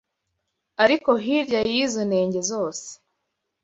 ariko 0.83 1.09
hirya 1.23 1.61
y’izo 1.71 2.01
nenge 2.09 2.41
zose, 2.51 2.87